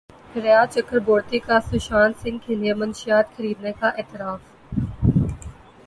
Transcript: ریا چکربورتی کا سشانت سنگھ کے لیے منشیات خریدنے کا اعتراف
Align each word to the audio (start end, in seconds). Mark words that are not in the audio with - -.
ریا 0.35 0.63
چکربورتی 0.71 1.39
کا 1.39 1.59
سشانت 1.65 2.21
سنگھ 2.21 2.45
کے 2.45 2.55
لیے 2.55 2.73
منشیات 2.73 3.37
خریدنے 3.37 3.71
کا 3.79 3.89
اعتراف 3.89 4.41